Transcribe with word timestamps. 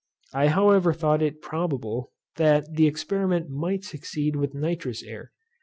I 0.33 0.47
however 0.47 0.93
thought 0.93 1.21
it 1.21 1.43
probable, 1.43 2.11
that 2.37 2.73
the 2.73 2.87
experiment 2.87 3.51
might 3.51 3.83
succeed 3.83 4.35
with 4.35 4.55
nitrous 4.55 5.03
air. 5.03 5.31